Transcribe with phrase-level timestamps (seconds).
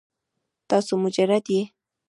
[0.69, 1.61] تاسو مجرد یې؟